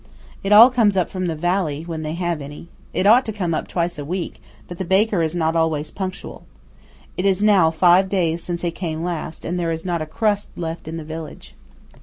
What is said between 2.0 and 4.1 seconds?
they have any. It ought to come up twice a